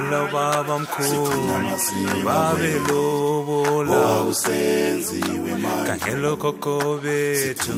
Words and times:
Hello, 0.00 0.28
Baba, 0.30 0.72
I'm 0.74 0.86
cool. 0.86 1.28
Babylon. 2.24 3.37
ukukhumbula 3.72 5.84
kanye 5.86 6.12
lokho 6.16 6.98
bethu 7.02 7.70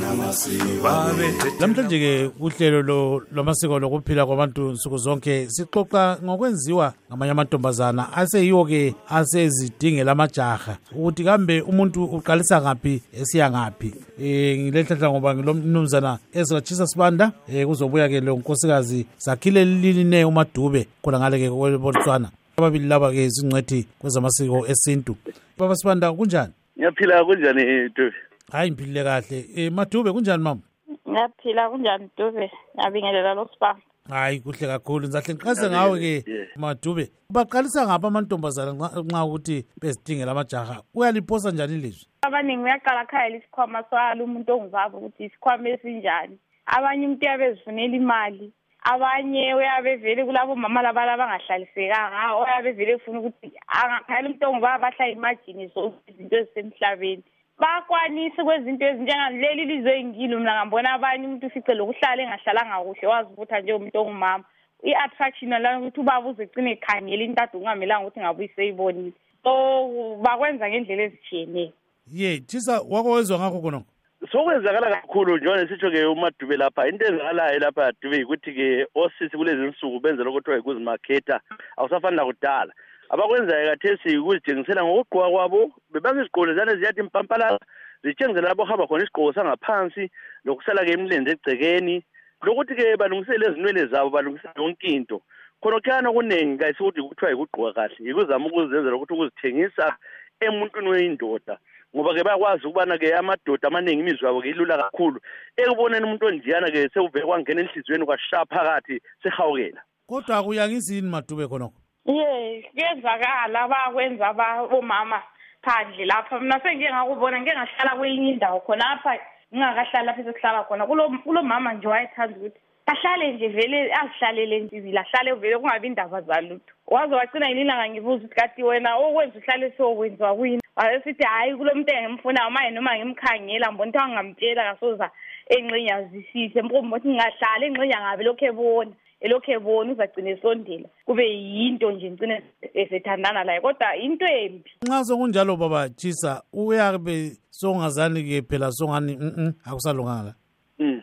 namhlanje-ke 1.61 2.13
uhlelo 2.41 3.23
lwamasiko 3.33 3.79
lokuphila 3.79 4.27
kwabantu 4.27 4.69
nsuku 4.71 4.99
zonke 4.99 5.47
sixoxa 5.51 6.19
ngokwenziwa 6.25 6.93
ngamanye 7.09 7.33
amantombazana 7.33 8.13
aseyiwo-ke 8.13 8.95
asezidingela 9.09 10.13
amajaha 10.13 10.77
ukuthi 10.93 11.25
kambe 11.25 11.61
umuntu 11.61 12.05
uqalisa 12.05 12.63
ngaphi 12.63 13.03
esiya 13.21 13.51
ngaphi 13.51 13.87
um 13.87 13.93
eh, 14.27 14.59
ngilehlahla 14.59 15.11
ngoba 15.11 15.35
ngilomnumzana 15.35 16.19
esirajisa 16.33 16.87
sibanda 16.87 17.33
um 17.49 17.67
kuzobuya-ke 17.67 18.21
lo 18.21 18.37
nkosikazi 18.37 19.07
zakhile 19.19 19.65
liline 19.65 20.25
umadube 20.25 20.87
khona 21.03 21.19
ngale-ke 21.19 21.51
kwebotswana 21.51 22.31
ababili 22.57 22.89
laba-ke 22.89 23.29
zingcwethi 23.29 23.87
kwezamasiko 23.99 24.67
esintu 24.69 25.17
baba 25.61 25.77
sibanda 25.77 26.13
kunjani 26.13 26.53
ngiyaphila 26.79 27.25
kunjani 27.25 27.89
dube 27.89 28.17
hayi 28.53 28.71
ngiphilile 28.71 29.05
kahle 29.05 29.45
um 29.69 29.75
madube 29.75 30.13
kunjani 30.13 30.43
mama 30.43 30.61
ngiyaphila 31.09 31.69
kunjani 31.71 32.09
dube 32.19 32.51
ngiyabingelela 32.77 33.35
lo 33.35 33.51
sibanda 33.55 33.81
hayi 34.09 34.41
kuhle 34.41 34.67
kakhulu 34.67 35.05
ngizahle 35.09 35.35
ngiqalise 35.35 35.71
ngawe-ke 35.71 36.23
madube 36.57 37.05
baqalisa 37.31 37.87
ngapha 37.87 38.09
amantombazana 38.09 38.73
nxa 38.73 39.25
ukuthi 39.25 39.67
bezidingela 39.81 40.33
amajaha 40.33 40.83
uyaliphosa 40.95 41.51
njani 41.51 41.75
ilizwi 41.75 42.07
abaningi 42.23 42.63
uyaqala 42.63 43.05
khayela 43.11 43.37
isikhwama 43.37 43.85
soyala 43.91 44.25
umuntu 44.25 44.53
ongubaba 44.57 44.99
ukuthi 44.99 45.25
isikhwama 45.25 45.69
esinjani 45.69 46.39
abanye 46.67 47.07
umuntu 47.07 47.25
uyabezifunela 47.27 47.97
imali 47.97 48.53
abanye 48.83 49.55
uyabe 49.55 49.97
vele 49.97 50.25
kulabo 50.25 50.57
mama 50.57 50.83
laba 50.83 51.05
labangahlalisekanga 51.07 52.33
oyabe 52.35 52.73
vele 52.73 52.93
efuna 52.93 53.19
ukuthi 53.21 53.53
angakhali 53.69 54.29
umuntu 54.29 54.47
onguba 54.49 54.79
bahla 54.83 55.09
imajini 55.09 55.67
zonke 55.75 56.01
izinto 56.09 56.37
ezisemhlabeni 56.41 57.23
bakwanisa 57.61 58.41
kwezinto 58.45 58.85
ezinjengaleli 58.89 59.65
lizwe 59.65 59.93
engilo 60.01 60.41
mna 60.41 60.57
ngambona 60.57 60.93
abanye 60.93 61.27
umuntu 61.27 61.47
ufice 61.47 61.75
lokuhlala 61.75 62.21
engahlalanga 62.23 62.85
kuhle 62.85 63.07
wazi 63.13 63.31
ukuthi 63.33 63.55
njengomuntu 63.63 64.01
ongumama 64.01 64.45
i-attraction 64.89 65.51
lana 65.51 65.79
ukuthi 65.81 66.01
ubaba 66.01 66.29
uzegcine 66.29 66.71
ekhangela 66.73 67.23
into 67.25 67.43
ade 67.43 67.53
kungamelanga 67.53 68.07
ukuthi 68.07 68.21
ngabe 68.21 68.39
uyiseyibonile 68.43 69.13
so 69.45 70.17
bakwenza 70.25 70.69
ngendlela 70.69 71.03
ezithiyeneyo 71.05 71.73
ye 72.21 72.41
thisa 72.49 72.75
wakwezwa 72.93 73.39
ngakho 73.39 73.61
khonokho 73.61 73.90
sokwenzakala 74.29 74.91
kakhulu 75.01 75.37
njengoba 75.37 75.67
sitsho-ke 75.69 76.05
umadube 76.05 76.57
lapha 76.57 76.89
into 76.89 77.05
enzakalayo 77.07 77.59
lapha 77.59 77.93
dube 78.03 78.17
yikuthi-ke 78.17 78.87
osisi 78.95 79.37
kulezi 79.37 79.63
nsuku 79.63 80.01
benze 80.01 80.25
lokuthiwa 80.25 80.57
yikuzimakhetha 80.57 81.41
awusafani 81.77 82.17
nakudala 82.17 82.69
abakwenzayo 83.09 83.71
kathesi 83.73 84.19
ukuzitshengisela 84.21 84.85
ngokugqoka 84.85 85.29
kwabo 85.33 85.63
bebanga 85.91 86.21
izigqoko 86.21 86.47
lezane 86.47 86.77
ziyathi 86.77 87.03
mpampalala 87.03 87.59
zitshengisele 88.05 88.45
lapho 88.49 88.63
ohamba 88.63 88.87
khona 88.87 89.03
isigqoko 89.05 89.33
sangaphansi 89.33 90.05
lokusala-ke 90.45 90.93
imilenze 90.93 91.31
egcekeni 91.33 92.05
lokuthi-ke 92.45 93.01
balungisele 93.01 93.45
ezinwele 93.49 93.89
zabo 93.89 94.13
balungisele 94.13 94.53
yonke 94.61 94.87
into 94.93 95.23
khona 95.65 95.81
kuyana 95.81 96.09
okuningi 96.13 96.59
kayisukuthi 96.61 97.01
kuthiwa 97.09 97.31
yikugqoka 97.33 97.73
kahle 97.73 97.97
yikuzama 98.05 98.45
ukuzenza 98.53 98.91
lokuthi 98.93 99.13
ukuzithengisa 99.17 99.97
emuntwini 100.45 100.89
weyindoda 100.93 101.57
ngoba-ke 101.97 102.23
bayakwazi 102.25 102.67
ukubana-ke 102.67 103.15
amadoda 103.15 103.67
amaningi 103.69 104.01
imizwa 104.01 104.29
yabo-ke 104.29 104.49
ilula 104.51 104.77
kakhulu 104.79 105.19
ekuboneni 105.59 106.05
umuntu 106.07 106.25
onjiyana-ke 106.31 106.89
sekuvele 106.95 107.27
kwangena 107.27 107.61
enhliziyweni 107.67 108.05
kwashaya 108.07 108.47
phakathi 108.47 109.01
sehawukela 109.23 109.81
kodwa 110.07 110.43
kuyakizini 110.45 111.11
madube 111.11 111.47
khonokho 111.51 111.79
ye 112.07 112.63
kuyenzakala 112.73 113.59
bakwenza 113.73 114.29
omama 114.71 115.19
phandle 115.67 116.05
lapha 116.07 116.39
mina 116.41 116.61
sengiye 116.63 116.91
ngakubona 116.95 117.41
ngike 117.43 117.55
ngahlala 117.59 117.93
kwenye 117.99 118.29
indawo 118.31 118.61
khonapha 118.61 119.13
ngingakahlali 119.51 120.07
lapho 120.07 120.21
esekuhlala 120.23 120.65
khona 120.71 120.87
kulo 120.87 121.43
mama 121.43 121.73
nje 121.75 121.89
wayethanda 121.91 122.37
ukuthi 122.39 122.59
ahlale 122.87 123.33
nje 123.33 123.49
vele 123.49 123.93
azihlalele 124.01 124.59
ntibili 124.61 124.99
ahlale 124.99 125.33
vele 125.35 125.59
kungabi 125.59 125.87
indaba 125.87 126.21
zalutho 126.23 126.75
waze 126.87 127.15
wagcina 127.15 127.49
yini 127.49 127.61
ilanga 127.61 127.89
ngibuza 127.91 128.17
ukuthi 128.25 128.35
kati 128.35 128.63
wena 128.63 128.97
okwenza 128.97 129.39
uhlale 129.39 129.71
siyokwenziwa 129.71 130.35
kuyini 130.37 130.60
wayesithi 130.77 131.25
hhayi 131.25 131.57
kulo 131.57 131.75
muntu 131.75 131.93
engimfunayo 131.95 132.51
manje 132.51 132.71
noma 132.71 132.97
ngimkhangela 132.99 133.73
ngibona 133.73 133.91
ukuthi 133.91 133.99
angamtshela 134.05 134.63
kasoza 134.75 135.09
ey'ngxenye 135.55 135.93
azisise 135.99 136.63
mpombo 136.63 136.97
ukuthi 136.97 137.09
ngingahlala 137.09 137.65
engxenye 137.67 137.95
angabe 137.99 138.23
lokhu 138.27 138.45
ebona 138.51 138.93
elokhu 139.25 139.49
ebona 139.57 139.89
uzagcina 139.93 140.29
esondela 140.37 140.89
kube 141.07 141.25
yinto 141.27 141.87
nje 141.93 142.07
ngicine 142.11 142.37
esethandana 142.83 143.45
laye 143.45 143.61
kodwa 143.61 143.97
into 143.99 144.27
embi 144.27 144.71
nxa 144.87 145.05
sokunjalo 145.05 145.53
baba 145.57 145.89
jisa 145.89 146.43
uyabe 146.53 147.33
songazani-ke 147.51 148.43
phela 148.49 148.73
songani 148.73 149.13
u 149.17 149.25
mm, 149.25 149.33
mm, 149.39 149.53
akusalunganga 149.67 150.25
la 150.25 150.35
um 150.79 150.91
hmm. 150.91 151.03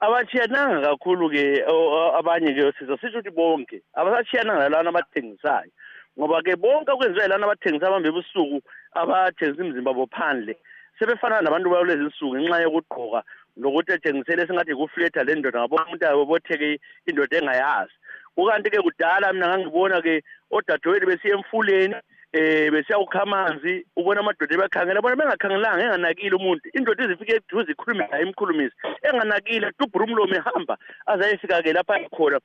abatshiyananga 0.00 0.86
kakhulu-ke 0.88 1.44
abanye-ke 2.18 2.62
siza 2.78 2.96
sisho 2.96 3.18
ukuthi 3.18 3.30
bonke 3.30 3.82
abasatshiyananga 3.94 4.68
lalana 4.70 4.88
abathengisayo 4.90 5.70
ngoba-ke 6.18 6.52
bonke 6.62 6.90
okwenziwa 6.92 7.24
yilana 7.24 7.44
abathengisa 7.46 7.86
abambe 7.88 8.08
ebusuku 8.10 8.58
abathengisa 9.00 9.60
imizimba 9.62 9.90
abo 9.94 10.04
phandle 10.14 10.52
sebefana 10.98 11.34
nabantu 11.42 11.68
balezi 11.74 12.06
nsuku 12.08 12.32
ngenxa 12.38 12.64
yokugqoka 12.64 13.20
lokuthi 13.62 13.90
etshengisele 13.94 14.40
esingathi 14.42 14.70
yikufletha 14.72 15.20
le 15.26 15.32
ndoda 15.36 15.58
ngabo 15.60 15.76
umuntu 15.80 16.04
abobotheke 16.06 16.70
indoda 17.08 17.34
engayazi 17.40 17.96
kukanti-ke 18.34 18.78
kudala 18.86 19.26
mina 19.34 19.46
ngangibona-ke 19.50 20.14
odadewethu 20.56 21.06
besiye 21.10 21.32
emfuleni 21.38 21.96
eh 22.36 22.68
besiyawukha 22.72 23.22
amanzi 23.22 23.74
ubona 23.96 24.18
amadoda 24.24 24.52
ebakhangela 24.58 24.98
bona 25.00 25.14
bengakhangelanga 25.18 25.84
enganakile 25.86 26.34
umuntu 26.34 26.66
indoda 26.74 27.04
izifike 27.06 27.32
eduze 27.38 27.70
ikhulumise 27.72 28.10
hayi 28.10 28.26
imkhulumise 28.26 28.74
enganakile 29.06 29.70
dubhura 29.78 30.04
umlomo 30.04 30.34
ehamba 30.34 30.74
azayefika-ke 31.06 31.72
lapha 31.72 31.94
khona 32.10 32.40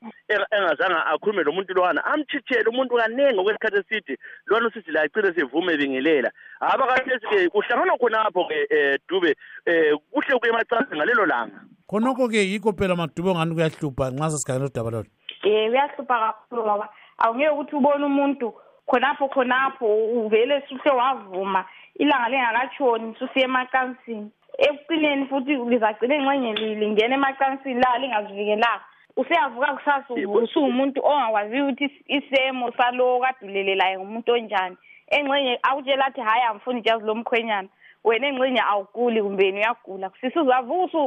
engazange 0.54 0.94
akhulume 0.94 1.42
lo 1.42 1.50
muntu 1.52 1.74
lwana 1.74 2.04
amchithele 2.06 2.70
umuntu 2.70 3.02
kaningi 3.02 3.34
okwesikhathi 3.34 3.78
esithi 3.82 4.14
lwana 4.46 4.68
usithi 4.70 4.90
la 4.94 5.02
icine 5.10 5.34
sivume 5.34 5.72
ebingelela 5.74 6.30
aba 6.62 6.86
kathesi-ke 6.86 7.50
kuhlanganwa 7.50 7.98
khonapho-ke 7.98 8.58
um 8.70 8.98
dube 9.10 9.34
um 9.66 9.98
kuhle 10.14 10.38
kuye 10.38 10.50
emacansi 10.54 10.94
ngalelo 10.94 11.26
langa 11.26 11.58
khonokho-ke 11.90 12.38
yikho 12.38 12.70
phela 12.78 12.94
madube 12.94 13.26
ongani 13.30 13.54
kuyahlupha 13.58 14.10
nxa 14.14 14.30
sesikhangela 14.30 14.70
udaba 14.70 14.90
lona 14.94 15.06
um 15.42 15.50
eh, 15.50 15.66
kuyahlupha 15.66 16.14
kakhulu 16.22 16.62
ngoba 16.62 16.86
awungeke 17.18 17.50
ukuthi 17.50 17.74
ubone 17.76 18.04
umuntu 18.06 18.48
khonapho 18.90 19.28
khonapho 19.28 19.86
uvele 19.96 20.60
suse 20.68 20.90
wavuma 20.90 21.64
ilanga 21.98 22.28
lingakatshoni 22.28 23.14
susiye 23.18 23.44
emacansini 23.44 24.30
ekucineni 24.58 25.26
futhi 25.30 25.54
lizagcina 25.70 26.14
ingxenye 26.16 26.52
lingena 26.74 27.14
emacansini 27.14 27.80
la 27.80 27.98
lingazivikelanga 27.98 28.80
useyavuka 29.20 29.74
kusasa 29.74 30.14
usuwumuntu 30.42 31.00
ongakwaziyo 31.06 31.66
ukuthi 31.66 31.88
isemo 32.06 32.72
salowo 32.72 33.20
kadulelelayo 33.22 33.98
ngumuntu 34.00 34.32
onjani 34.32 34.76
engxenye 35.08 35.58
akutshela 35.62 36.06
athi 36.06 36.20
hhayi 36.20 36.42
angifuni 36.42 36.78
ijazi 36.80 37.06
lomkhwenyana 37.06 37.68
wena 38.04 38.26
engxenye 38.26 38.60
awuguli 38.62 39.22
kumbeni 39.22 39.58
uyagula 39.60 40.10
sisuzavuka 40.20 40.98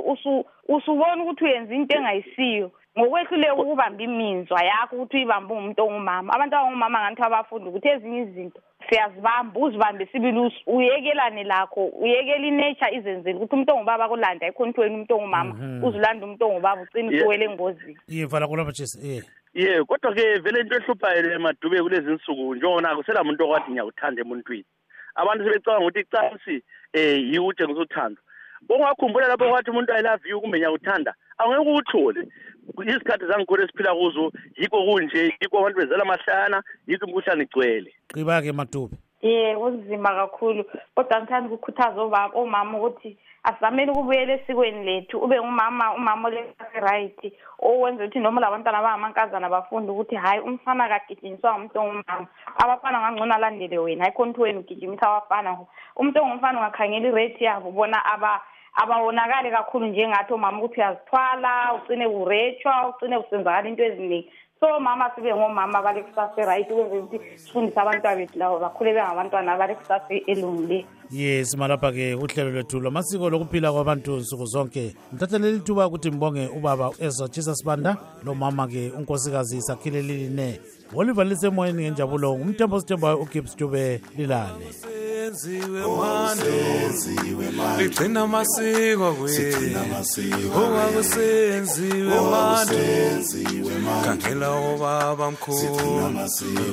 usubona 0.68 1.24
ukuthi 1.24 1.44
uyenza 1.44 1.76
into 1.76 1.98
engayisiyo 1.98 2.72
ngokwehluleka 3.00 3.56
ukubamba 3.56 4.04
imizwa 4.04 4.62
yakho 4.64 4.94
ukuthi 4.96 5.18
uyibambe 5.18 5.50
ungumuntu 5.54 5.82
ongumama 5.84 6.30
abantu 6.34 6.56
abangumama 6.58 6.98
nganithiwa 7.02 7.28
abafundi 7.30 7.66
ukuthi 7.70 7.88
ezinye 7.90 8.20
izinto 8.22 8.60
siyazibamba 8.88 9.58
uzibambe 9.60 10.06
sibili 10.14 10.38
uyekelane 10.70 11.44
lakho 11.44 11.88
uyekele 11.90 12.48
inature 12.54 12.94
izenzele 12.96 13.36
ukuthi 13.40 13.54
umuntu 13.56 13.72
ongubaba 13.74 14.06
kulanda 14.14 14.46
ikhonto 14.48 14.82
wena 14.82 14.94
umuntu 14.96 15.14
ongumama 15.18 15.52
mhm. 15.58 15.82
uzulanda 15.84 16.26
umuntu 16.26 16.44
ongubaba 16.46 16.82
ucine 16.86 17.10
usuwele 17.18 17.46
engozini 17.46 17.98
ye 18.08 18.26
vala 18.30 18.46
kulapha 18.48 18.72
jesi 18.72 18.98
ye 19.02 19.26
ye 19.58 19.82
kodwa-ke 19.90 20.22
vele 20.46 20.60
into 20.62 20.76
ehluphayo 20.78 21.40
madube 21.42 21.82
kulezi 21.82 22.12
nsuku 22.14 22.56
njengona 22.56 22.94
kusela 22.96 23.24
muntu 23.26 23.42
okwathi 23.44 23.72
ngiyawuthanda 23.74 24.22
emuntwini 24.22 24.66
abantu 25.18 25.42
sebecabanga 25.46 25.82
ukuthi 25.82 26.00
icansi 26.06 26.56
um 26.62 26.62
eh, 26.94 27.18
yiwo 27.26 27.48
utshengisa 27.50 27.82
uthando 27.82 28.22
bongakhumbula 28.70 29.26
lapho 29.28 29.50
kwathi 29.50 29.70
umuntu 29.74 29.92
i 29.98 30.02
love 30.02 30.24
you 30.30 30.42
kumbe 30.42 30.58
ngiyawuthanda 30.62 31.14
angeke 31.40 31.66
uwuthole 31.70 32.22
isikhathi 32.86 33.26
zangikhona 33.28 33.64
esiphila 33.64 33.96
kuzo 33.96 34.32
yikho 34.58 34.80
kunje 34.88 35.34
yikho 35.42 35.58
abantu 35.60 35.80
bezala 35.84 36.04
amahlana 36.08 36.64
yikho 36.88 37.06
imkhuhlane 37.08 37.44
igcwele 37.44 37.90
qiba-ke 38.14 38.52
madube 38.54 38.96
ye 39.22 39.56
kunzima 39.56 40.10
kakhulu 40.16 40.64
kodwa 40.96 41.18
ngithanda 41.20 41.48
ukukhuthaza 41.50 42.00
omama 42.34 42.76
ukuthi 42.80 43.18
asizameli 43.44 43.92
ukubuyela 43.92 44.34
esikweni 44.40 44.84
lethu 44.86 45.20
ube 45.20 45.36
ngumama 45.40 45.94
umama 45.96 46.30
olerayit 46.30 47.20
owenza 47.60 48.04
ukuthi 48.04 48.20
noma 48.20 48.40
labantwana 48.42 48.82
bangamankazana 48.84 49.50
bafunde 49.50 49.92
ukuthi 49.92 50.16
hhayi 50.16 50.40
umfana 50.40 50.88
kagijimiswa 50.88 51.52
ngumuntu 51.52 51.78
ongumama 51.80 52.28
abafana 52.64 52.98
ngangcono 53.00 53.36
alandele 53.36 53.78
wena 53.78 54.04
hayi 54.04 54.16
khona 54.16 54.30
ukuthi 54.32 54.44
wena 54.44 54.60
ugijimisa 54.60 55.06
abafana 55.08 55.58
umuntu 55.96 56.20
ongumfana 56.24 56.60
ungakhangela 56.60 57.08
ireyithi 57.12 57.44
yabo 57.44 57.72
bona 57.72 58.00
abawonakali 58.74 59.50
kakhulu 59.52 59.86
njengathi 59.88 60.34
omama 60.34 60.58
ukuthi 60.58 60.80
uyazithwala 60.82 61.54
ucine 61.86 62.06
urethwa 62.08 62.72
ucine 62.96 63.18
usenzakala 63.18 63.68
into 63.70 63.84
eziningi 63.84 64.30
so 64.60 64.80
mama 64.80 65.12
sibe 65.16 65.34
ngomama 65.36 65.82
balekusasa 65.82 66.42
eright 66.42 66.68
ukwenzela 66.72 66.98
ukuthi 67.00 67.38
sifundise 67.38 67.80
abantwana 67.80 68.18
bethu 68.18 68.40
labo 68.40 68.60
bakhule 68.60 68.94
bengabantwana 68.94 69.54
abalekusasa 69.54 70.14
elungileyo 70.28 70.86
yes 71.12 71.58
malapha-ke 71.58 72.14
uhlelo 72.16 72.52
lwethu 72.52 72.80
lwamasiko 72.80 73.30
lokuphila 73.30 73.72
kwabantu 73.72 74.12
nsuku 74.18 74.46
zonke 74.46 74.96
ngithatheleli 75.14 75.60
thuba 75.60 75.88
ukuthi 75.88 76.10
ngibonge 76.10 76.48
ubaba 76.58 76.92
ezra 77.00 77.28
jesus 77.28 77.66
banda 77.66 77.98
lomama-ke 78.26 78.92
unkosikazi 78.98 79.62
sakhile 79.62 80.02
liline 80.02 80.60
ngoliva 80.94 81.24
lisemoyeni 81.24 81.84
ngenjabulo 81.84 82.36
ngumthembo 82.38 82.80
sithembayo 82.80 83.18
ugibs 83.22 83.56
tube 83.56 84.02
lilale 84.18 84.74
senziwe 85.42 85.82
manje 85.98 86.58
ligcina 87.78 88.20
amasiko 88.28 89.06
okwakusenziwe 90.50 92.14
oh, 92.18 92.22
oh, 92.26 92.30
manje 92.32 92.84
khangela 94.06 94.50
obaba 94.70 95.32
mkhulu 95.32 96.14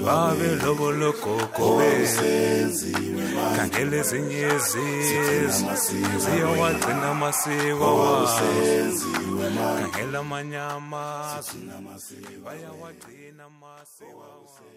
babe 0.07 0.49
lobo 0.65 0.87
logogo 0.93 1.67
oh, 1.67 1.83
khangela 3.57 3.95
ezinye 4.03 4.41
izizwe 4.57 5.73
ziyawagcina 6.23 7.07
amasiko 7.15 7.89
khangela 9.77 10.19
amanye 10.25 10.59
amazwe 10.59 11.61
bayawagcina 12.45 13.43
amasiko 13.51 14.61